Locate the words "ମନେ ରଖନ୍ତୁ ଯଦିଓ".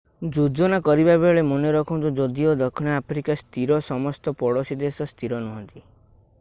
1.49-2.55